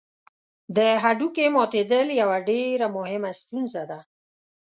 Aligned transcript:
د 0.75 0.77
هډوکي 1.03 1.45
ماتېدل 1.55 2.07
یوه 2.21 2.37
ډېره 2.49 2.87
مهمه 2.97 3.31
ستونزه 3.39 3.83
ده. 3.89 3.99